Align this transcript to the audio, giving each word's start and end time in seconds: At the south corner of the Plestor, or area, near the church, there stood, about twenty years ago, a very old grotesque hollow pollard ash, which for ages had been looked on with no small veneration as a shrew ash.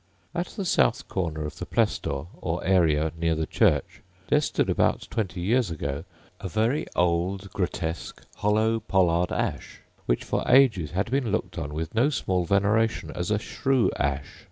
At 0.33 0.47
the 0.47 0.65
south 0.65 1.07
corner 1.07 1.45
of 1.45 1.59
the 1.59 1.65
Plestor, 1.67 2.25
or 2.33 2.63
area, 2.65 3.11
near 3.19 3.35
the 3.35 3.45
church, 3.45 4.01
there 4.29 4.41
stood, 4.41 4.67
about 4.67 5.07
twenty 5.11 5.41
years 5.41 5.69
ago, 5.69 6.05
a 6.39 6.49
very 6.49 6.87
old 6.95 7.53
grotesque 7.53 8.25
hollow 8.37 8.79
pollard 8.79 9.31
ash, 9.31 9.81
which 10.07 10.23
for 10.23 10.43
ages 10.49 10.89
had 10.89 11.11
been 11.11 11.31
looked 11.31 11.59
on 11.59 11.71
with 11.75 11.93
no 11.93 12.09
small 12.09 12.45
veneration 12.45 13.11
as 13.11 13.29
a 13.29 13.37
shrew 13.37 13.91
ash. 13.95 14.39